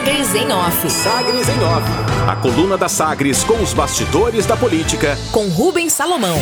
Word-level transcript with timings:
Sagres 0.00 0.34
em 0.34 0.50
Off. 0.50 0.90
Sagres 0.90 1.46
em 1.46 1.62
Off. 1.62 1.86
A 2.26 2.34
coluna 2.34 2.78
da 2.78 2.88
Sagres 2.88 3.44
com 3.44 3.62
os 3.62 3.74
bastidores 3.74 4.46
da 4.46 4.56
política. 4.56 5.18
Com 5.30 5.46
Rubens 5.48 5.92
Salomão. 5.92 6.38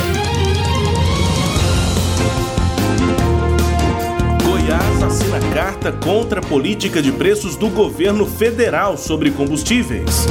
Goiás 4.44 5.02
assina 5.02 5.40
carta 5.52 5.90
contra 5.90 6.38
a 6.38 6.42
política 6.42 7.02
de 7.02 7.10
preços 7.10 7.56
do 7.56 7.68
governo 7.68 8.26
federal 8.26 8.96
sobre 8.96 9.32
combustíveis. 9.32 10.29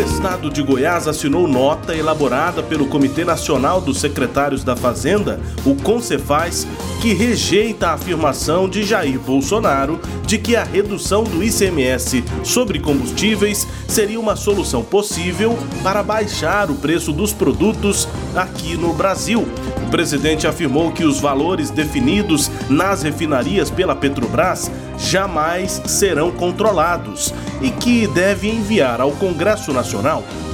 O 0.00 0.02
estado 0.02 0.48
de 0.48 0.62
Goiás 0.62 1.06
assinou 1.06 1.46
nota 1.46 1.94
elaborada 1.94 2.62
pelo 2.62 2.86
Comitê 2.86 3.22
Nacional 3.22 3.82
dos 3.82 4.00
Secretários 4.00 4.64
da 4.64 4.74
Fazenda, 4.74 5.38
o 5.62 5.74
CONCEFAZ, 5.74 6.66
que 7.02 7.12
rejeita 7.12 7.88
a 7.88 7.92
afirmação 7.92 8.66
de 8.66 8.82
Jair 8.82 9.20
Bolsonaro 9.20 10.00
de 10.26 10.38
que 10.38 10.56
a 10.56 10.64
redução 10.64 11.22
do 11.22 11.44
ICMS 11.44 12.24
sobre 12.42 12.78
combustíveis 12.78 13.68
seria 13.86 14.18
uma 14.18 14.36
solução 14.36 14.82
possível 14.82 15.58
para 15.82 16.02
baixar 16.02 16.70
o 16.70 16.76
preço 16.76 17.12
dos 17.12 17.34
produtos 17.34 18.08
aqui 18.34 18.78
no 18.78 18.94
Brasil. 18.94 19.46
O 19.86 19.90
presidente 19.90 20.46
afirmou 20.46 20.92
que 20.92 21.04
os 21.04 21.20
valores 21.20 21.68
definidos 21.68 22.50
nas 22.70 23.02
refinarias 23.02 23.70
pela 23.70 23.94
Petrobras 23.94 24.70
jamais 24.96 25.82
serão 25.86 26.30
controlados 26.30 27.34
e 27.60 27.70
que 27.70 28.06
deve 28.06 28.48
enviar 28.48 29.00
ao 29.00 29.12
Congresso 29.12 29.72
Nacional 29.72 29.89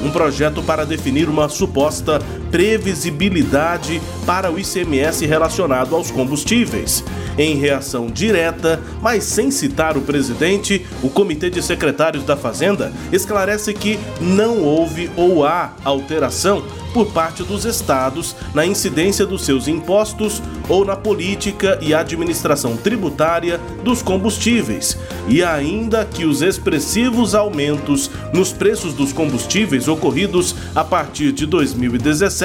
um 0.03 0.11
projeto 0.11 0.63
para 0.63 0.85
definir 0.85 1.29
uma 1.29 1.49
suposta 1.49 2.21
previsibilidade 2.51 4.01
para 4.25 4.51
o 4.51 4.59
ICMS 4.59 5.25
relacionado 5.27 5.95
aos 5.95 6.11
combustíveis. 6.11 7.05
Em 7.39 7.57
reação 7.57 8.07
direta, 8.07 8.81
mas 9.03 9.25
sem 9.25 9.51
citar 9.51 9.97
o 9.97 10.01
presidente, 10.01 10.87
o 11.03 11.11
Comitê 11.11 11.51
de 11.51 11.63
Secretários 11.63 12.25
da 12.25 12.37
Fazenda 12.37 12.93
esclarece 13.13 13.75
que 13.75 13.99
não 14.21 14.63
houve 14.63 15.11
ou 15.17 15.45
há 15.45 15.75
alteração 15.85 16.63
por 16.97 17.13
parte 17.13 17.43
dos 17.43 17.67
estados 17.67 18.35
na 18.55 18.65
incidência 18.65 19.27
dos 19.27 19.45
seus 19.45 19.69
impostos 19.69 20.43
ou 20.67 20.83
na 20.83 20.97
política 20.97 21.79
e 21.83 21.93
administração 21.93 22.75
tributária 22.75 23.61
dos 23.85 24.01
combustíveis, 24.01 24.97
e 25.29 25.43
ainda 25.45 26.07
que 26.07 26.25
os 26.25 26.41
expressivos 26.41 27.35
aumentos 27.35 28.11
nos 28.33 28.51
preços 28.51 28.95
dos 28.95 29.13
combustíveis 29.13 29.89
ocorridos 29.89 30.55
a 30.75 30.83
partir 30.83 31.33
de 31.33 31.45
2017 31.45 32.36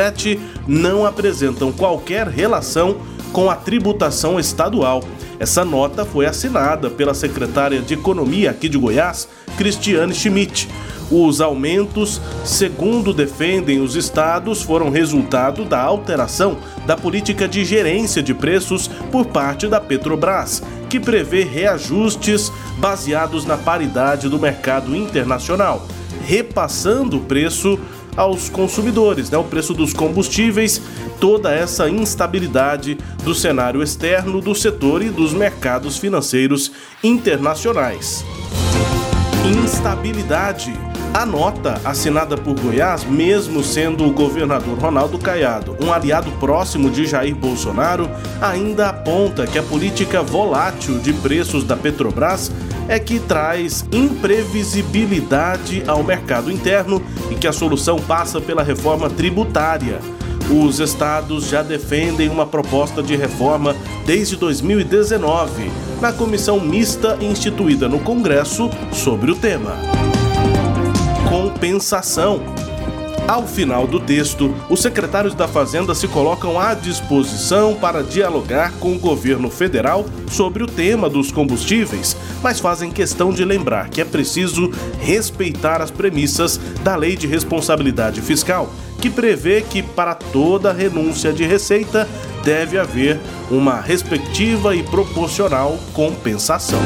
não 0.67 1.06
apresentam 1.06 1.72
qualquer 1.72 2.28
relação 2.28 2.97
com 3.31 3.50
a 3.50 3.56
tributação 3.56 4.39
estadual. 4.39 5.03
Essa 5.39 5.66
nota 5.66 6.06
foi 6.06 6.25
assinada 6.25 6.89
pela 6.89 7.14
secretária 7.14 7.81
de 7.81 7.95
Economia 7.95 8.52
aqui 8.52 8.69
de 8.69 8.78
Goiás, 8.78 9.28
Cristiane 9.58 10.14
Schmidt. 10.14 10.69
Os 11.09 11.42
aumentos, 11.42 12.22
segundo 12.45 13.14
defendem 13.14 13.81
os 13.81 13.95
estados, 13.95 14.62
foram 14.62 14.89
resultado 14.89 15.66
da 15.66 15.81
alteração 15.81 16.58
da 16.86 16.95
política 16.95 17.47
de 17.47 17.66
gerência 17.66 18.23
de 18.23 18.34
preços 18.34 18.88
por 19.12 19.25
parte 19.25 19.67
da 19.67 19.81
Petrobras, 19.81 20.64
que 20.89 21.00
prevê 21.00 21.44
reajustes 21.44 22.52
baseados 22.78 23.45
na 23.45 23.58
paridade 23.58 24.30
do 24.30 24.39
mercado 24.39 24.95
internacional, 24.95 25.86
repassando 26.25 27.17
o 27.17 27.22
preço 27.22 27.78
aos 28.16 28.50
consumidores, 28.50 29.30
né? 29.30 29.38
o 29.38 29.44
preço 29.44 29.73
dos 29.73 29.94
combustíveis, 29.94 30.81
toda 31.20 31.54
essa 31.54 31.90
instabilidade 31.90 32.98
do 33.23 33.34
cenário 33.34 33.81
externo 33.81 34.42
do 34.42 34.53
setor 34.53 35.02
e 35.02 35.09
dos 35.09 35.34
mercados 35.34 35.98
financeiros 35.98 36.72
internacionais. 37.03 38.26
Instabilidade 39.64 40.73
a 41.14 41.26
nota, 41.26 41.80
assinada 41.84 42.38
por 42.38 42.58
Goiás, 42.58 43.03
mesmo 43.03 43.62
sendo 43.62 44.06
o 44.06 44.14
governador 44.14 44.80
Ronaldo 44.80 45.20
Caiado 45.20 45.75
um 45.81 45.92
aliado 45.92 46.31
próximo 46.40 46.90
de 46.90 47.06
Jair 47.06 47.35
Bolsonaro, 47.35 48.09
ainda 48.41 48.88
aponta 48.88 49.46
que 49.46 49.59
a 49.59 49.64
política 49.64 50.24
volátil 50.24 51.00
de 51.00 51.12
preços 51.12 51.66
da 51.66 51.75
Petrobras 51.75 52.50
é 52.91 53.00
que 53.00 53.22
traz 53.22 53.85
imprevisibilidade 53.90 55.81
ao 55.88 56.03
mercado 56.03 56.52
interno 56.52 57.02
e 57.29 57.35
que 57.35 57.47
a 57.47 57.53
solução 57.53 57.97
passa 57.97 58.41
pela 58.41 58.62
reforma 58.62 59.09
tributária. 59.09 60.00
Os 60.50 60.81
estados 60.81 61.47
já 61.47 61.63
defendem 61.63 62.28
uma 62.28 62.46
proposta 62.46 63.02
de 63.02 63.16
reforma 63.16 63.74
desde 64.06 64.35
2019, 64.35 65.72
na 66.02 66.12
comissão 66.12 66.59
mista 66.59 67.18
instituída 67.22 67.88
no 67.88 68.00
Congresso 68.00 68.69
sobre 68.91 69.31
o 69.31 69.35
tema 69.35 69.78
compensação. 71.31 72.41
Ao 73.28 73.48
final 73.48 73.88
do 73.88 74.00
texto, 74.00 74.54
os 74.70 74.82
secretários 74.82 75.34
da 75.34 75.48
Fazenda 75.48 75.96
se 75.96 76.08
colocam 76.08 76.59
à 76.59 76.74
disposição 76.74 77.76
para 77.76 78.04
dialogar 78.04 78.74
com 78.74 78.94
o 78.94 79.00
governo 79.00 79.50
federal 79.50 80.06
sobre 80.30 80.64
o 80.64 80.68
tema 80.68 81.09
dos 81.09 81.32
combustíveis, 81.32 82.18
mas 82.44 82.59
fazem 82.59 82.92
questão 82.92 83.32
de 83.32 83.46
lembrar 83.46 83.90
que 83.90 84.02
é 84.02 84.06
preciso 84.06 84.72
respeitar 85.00 85.82
as 85.82 85.92
premissas 85.92 86.59
da 86.84 86.96
Lei 86.96 87.16
de 87.16 87.28
Responsabilidade 87.28 88.22
Fiscal, 88.22 88.70
que 89.00 89.09
prevê 89.09 89.62
que 89.62 89.82
para 89.82 90.14
toda 90.14 90.74
renúncia 90.74 91.32
de 91.32 91.46
receita 91.46 92.08
deve 92.44 92.78
haver 92.78 93.20
uma 93.50 93.80
respectiva 93.80 94.76
e 94.76 94.84
proporcional 94.84 95.78
compensação. 95.94 96.82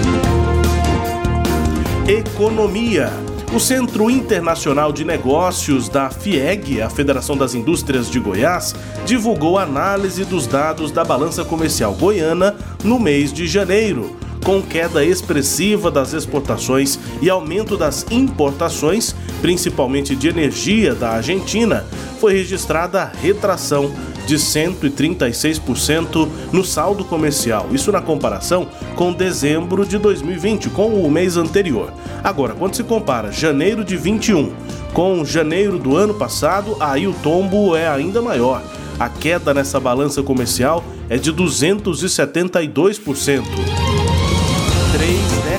Economia. 2.08 3.25
O 3.54 3.60
Centro 3.60 4.10
Internacional 4.10 4.92
de 4.92 5.06
Negócios 5.06 5.88
da 5.88 6.10
FIEG, 6.10 6.82
a 6.82 6.90
Federação 6.90 7.38
das 7.38 7.54
Indústrias 7.54 8.10
de 8.10 8.20
Goiás, 8.20 8.76
divulgou 9.06 9.58
análise 9.58 10.26
dos 10.26 10.46
dados 10.46 10.92
da 10.92 11.06
balança 11.06 11.46
comercial 11.46 11.94
goiana 11.94 12.56
no 12.84 13.00
mês 13.00 13.32
de 13.32 13.48
janeiro. 13.48 14.18
Com 14.44 14.62
queda 14.62 15.06
expressiva 15.06 15.90
das 15.90 16.12
exportações 16.14 17.00
e 17.22 17.30
aumento 17.30 17.78
das 17.78 18.06
importações, 18.12 19.16
principalmente 19.42 20.16
de 20.16 20.28
energia 20.28 20.94
da 20.94 21.12
Argentina, 21.12 21.86
foi 22.20 22.34
registrada 22.34 23.12
retração 23.22 23.92
de 24.26 24.36
136% 24.36 26.28
no 26.52 26.64
saldo 26.64 27.06
comercial, 27.06 27.68
isso 27.72 27.92
na 27.92 28.02
comparação 28.02 28.68
com 28.96 29.14
dezembro 29.14 29.86
de 29.86 29.98
2020, 29.98 30.70
com 30.70 31.02
o 31.02 31.10
mês 31.10 31.38
anterior. 31.38 31.94
Agora, 32.24 32.54
quando 32.54 32.76
se 32.76 32.84
compara 32.84 33.32
janeiro 33.32 33.84
de 33.84 33.98
21 33.98 34.54
com 34.94 35.26
janeiro 35.26 35.78
do 35.78 35.96
ano 35.96 36.14
passado, 36.14 36.78
aí 36.80 37.08
o 37.08 37.14
tombo 37.14 37.76
é 37.76 37.88
ainda 37.88 38.22
maior. 38.22 38.62
A 38.98 39.10
queda 39.10 39.54
nessa 39.54 39.80
balança 39.80 40.24
comercial 40.24 40.84
é 41.10 41.18
de 41.18 41.34
272%. 41.34 43.44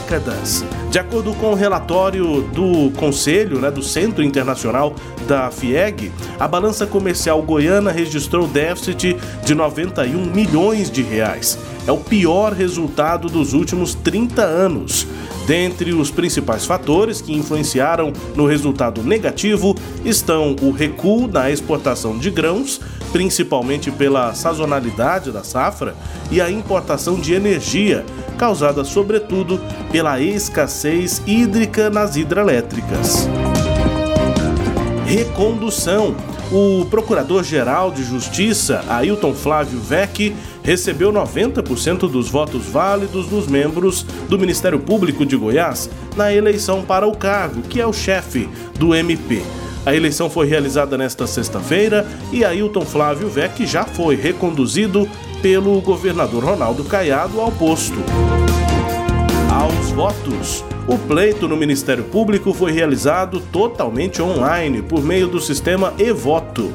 Décadas. 0.06 0.64
De 0.88 1.00
acordo 1.00 1.34
com 1.34 1.50
o 1.50 1.54
relatório 1.54 2.42
do 2.42 2.92
Conselho, 2.92 3.58
né, 3.58 3.72
do 3.72 3.82
Centro 3.82 4.22
Internacional 4.22 4.94
da 5.26 5.50
FIEG, 5.50 6.12
a 6.38 6.46
balança 6.46 6.86
comercial 6.86 7.42
goiana 7.42 7.90
registrou 7.90 8.46
déficit 8.46 9.16
de 9.44 9.54
91 9.54 10.26
milhões 10.26 10.92
de 10.92 11.02
reais. 11.02 11.58
É 11.88 11.92
o 11.92 11.98
pior 11.98 12.52
resultado 12.52 13.28
dos 13.28 13.52
últimos 13.52 13.94
30 13.96 14.42
anos. 14.42 15.08
Dentre 15.46 15.92
os 15.92 16.10
principais 16.10 16.64
fatores 16.64 17.20
que 17.20 17.32
influenciaram 17.32 18.12
no 18.34 18.46
resultado 18.46 19.02
negativo 19.02 19.76
estão 20.04 20.56
o 20.62 20.70
recuo 20.70 21.28
na 21.28 21.50
exportação 21.50 22.16
de 22.16 22.30
grãos, 22.30 22.80
principalmente 23.12 23.90
pela 23.90 24.34
sazonalidade 24.34 25.30
da 25.30 25.44
safra, 25.44 25.94
e 26.30 26.40
a 26.40 26.50
importação 26.50 27.14
de 27.14 27.32
energia, 27.32 28.04
causada 28.36 28.84
sobretudo 28.84 29.60
pela 29.90 30.20
escassez 30.20 31.22
hídrica 31.26 31.90
nas 31.90 32.16
hidrelétricas. 32.16 33.28
Recondução. 35.06 36.14
O 36.52 36.84
Procurador-Geral 36.84 37.90
de 37.90 38.04
Justiça, 38.04 38.84
Ailton 38.88 39.34
Flávio 39.34 39.80
Vec, 39.80 40.32
recebeu 40.62 41.12
90% 41.12 42.08
dos 42.08 42.28
votos 42.28 42.66
válidos 42.66 43.26
dos 43.26 43.48
membros 43.48 44.04
do 44.28 44.38
Ministério 44.38 44.78
Público 44.78 45.26
de 45.26 45.36
Goiás 45.36 45.90
na 46.14 46.32
eleição 46.32 46.82
para 46.82 47.04
o 47.04 47.16
cargo, 47.16 47.62
que 47.62 47.80
é 47.80 47.86
o 47.86 47.92
chefe 47.92 48.48
do 48.78 48.94
MP. 48.94 49.42
A 49.84 49.94
eleição 49.94 50.28
foi 50.28 50.46
realizada 50.48 50.98
nesta 50.98 51.28
sexta-feira 51.28 52.04
e 52.32 52.44
Ailton 52.44 52.84
Flávio 52.84 53.28
Vec 53.28 53.64
já 53.64 53.84
foi 53.84 54.16
reconduzido 54.16 55.08
pelo 55.42 55.80
governador 55.80 56.44
Ronaldo 56.44 56.84
Caiado 56.84 57.40
ao 57.40 57.52
posto. 57.52 57.98
Aos 59.50 59.90
votos. 59.90 60.64
O 60.86 60.96
pleito 60.96 61.48
no 61.48 61.56
Ministério 61.56 62.04
Público 62.04 62.52
foi 62.52 62.70
realizado 62.70 63.40
totalmente 63.40 64.22
online 64.22 64.82
por 64.82 65.02
meio 65.02 65.26
do 65.26 65.40
sistema 65.40 65.92
e-voto, 65.98 66.72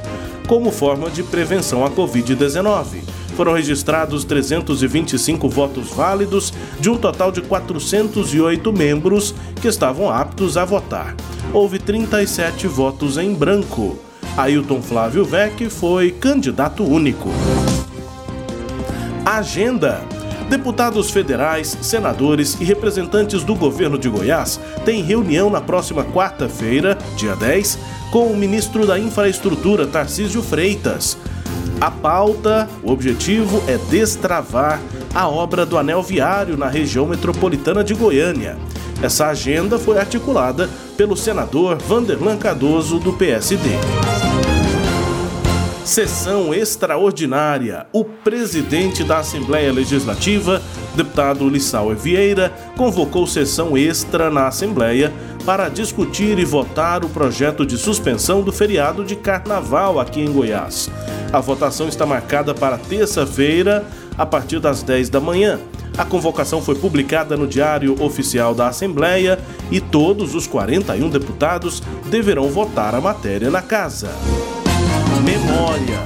como 0.47 0.71
forma 0.71 1.09
de 1.09 1.23
prevenção 1.23 1.85
à 1.85 1.89
Covid-19. 1.89 3.03
foram 3.37 3.53
registrados 3.53 4.25
325 4.25 5.47
votos 5.47 5.89
válidos 5.89 6.53
de 6.79 6.89
um 6.89 6.97
total 6.97 7.31
de 7.31 7.41
408 7.41 8.73
membros 8.73 9.33
que 9.61 9.67
estavam 9.69 10.09
aptos 10.09 10.57
a 10.57 10.65
votar. 10.65 11.15
Houve 11.53 11.79
37 11.79 12.67
votos 12.67 13.17
em 13.17 13.33
branco. 13.33 13.97
Ailton 14.35 14.81
Flávio 14.81 15.23
Vec 15.23 15.69
foi 15.69 16.11
candidato 16.11 16.83
único. 16.83 17.29
Agenda 19.37 20.01
Deputados 20.49 21.09
federais, 21.09 21.77
senadores 21.81 22.57
e 22.59 22.65
representantes 22.65 23.41
do 23.41 23.55
governo 23.55 23.97
de 23.97 24.09
Goiás 24.09 24.59
têm 24.83 25.01
reunião 25.01 25.49
na 25.49 25.61
próxima 25.61 26.03
quarta-feira, 26.03 26.97
dia 27.15 27.37
10, 27.37 27.79
com 28.11 28.25
o 28.25 28.35
ministro 28.35 28.85
da 28.85 28.99
Infraestrutura, 28.99 29.87
Tarcísio 29.87 30.43
Freitas. 30.43 31.17
A 31.79 31.89
pauta, 31.89 32.67
o 32.83 32.91
objetivo 32.91 33.63
é 33.65 33.77
destravar 33.89 34.81
a 35.15 35.29
obra 35.29 35.65
do 35.65 35.77
anel 35.77 36.03
viário 36.03 36.57
na 36.57 36.67
região 36.67 37.05
metropolitana 37.05 37.81
de 37.81 37.93
Goiânia. 37.93 38.57
Essa 39.01 39.27
agenda 39.27 39.79
foi 39.79 39.97
articulada 39.97 40.69
pelo 40.97 41.15
senador 41.15 41.77
Vanderlan 41.77 42.35
Cardoso, 42.35 42.99
do 42.99 43.13
PSD. 43.13 43.69
Sessão 45.83 46.53
extraordinária. 46.53 47.87
O 47.91 48.05
presidente 48.05 49.03
da 49.03 49.17
Assembleia 49.17 49.73
Legislativa, 49.73 50.61
deputado 50.95 51.49
Lissau 51.49 51.93
Vieira, 51.95 52.53
convocou 52.77 53.25
sessão 53.25 53.75
extra 53.75 54.29
na 54.29 54.47
Assembleia 54.47 55.11
para 55.43 55.69
discutir 55.69 56.37
e 56.37 56.45
votar 56.45 57.03
o 57.03 57.09
projeto 57.09 57.65
de 57.65 57.77
suspensão 57.77 58.43
do 58.43 58.53
feriado 58.53 59.03
de 59.03 59.15
carnaval 59.15 59.99
aqui 59.99 60.21
em 60.21 60.31
Goiás. 60.31 60.89
A 61.33 61.39
votação 61.39 61.87
está 61.87 62.05
marcada 62.05 62.53
para 62.53 62.77
terça-feira, 62.77 63.83
a 64.15 64.25
partir 64.25 64.59
das 64.59 64.83
10 64.83 65.09
da 65.09 65.19
manhã. 65.19 65.59
A 65.97 66.05
convocação 66.05 66.61
foi 66.61 66.75
publicada 66.75 67.35
no 67.35 67.47
Diário 67.47 68.01
Oficial 68.01 68.53
da 68.53 68.67
Assembleia 68.67 69.39
e 69.71 69.81
todos 69.81 70.35
os 70.35 70.45
41 70.45 71.09
deputados 71.09 71.81
deverão 72.05 72.49
votar 72.49 72.93
a 72.93 73.01
matéria 73.01 73.49
na 73.49 73.63
casa. 73.63 74.09
Memória. 75.19 75.99